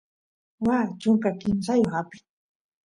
waa 0.65 0.85
chunka 0.99 1.29
kimsayoq 1.39 1.93
apin 1.99 2.23